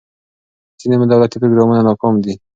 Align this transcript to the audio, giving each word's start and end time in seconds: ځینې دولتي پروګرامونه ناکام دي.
ځینې 0.79 0.95
دولتي 1.11 1.37
پروګرامونه 1.41 1.81
ناکام 1.87 2.15
دي. 2.23 2.33